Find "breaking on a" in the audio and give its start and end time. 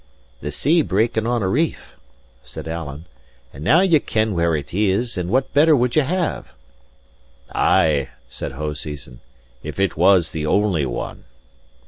0.81-1.47